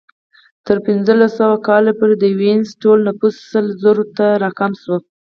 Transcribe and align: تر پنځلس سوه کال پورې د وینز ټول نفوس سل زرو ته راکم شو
تر 0.65 0.77
پنځلس 0.85 1.31
سوه 1.39 1.57
کال 1.67 1.85
پورې 1.99 2.15
د 2.19 2.25
وینز 2.39 2.67
ټول 2.81 2.99
نفوس 3.07 3.35
سل 3.51 3.65
زرو 3.83 4.05
ته 4.17 4.25
راکم 4.43 4.71
شو 4.81 4.95